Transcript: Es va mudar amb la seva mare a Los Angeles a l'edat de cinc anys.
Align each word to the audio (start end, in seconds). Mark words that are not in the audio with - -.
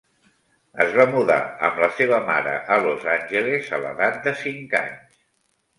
Es 0.85 0.95
va 0.99 1.05
mudar 1.11 1.37
amb 1.69 1.83
la 1.83 1.89
seva 1.99 2.21
mare 2.31 2.57
a 2.77 2.81
Los 2.87 3.07
Angeles 3.19 3.71
a 3.79 3.83
l'edat 3.87 4.21
de 4.27 4.37
cinc 4.45 4.77
anys. 4.85 5.27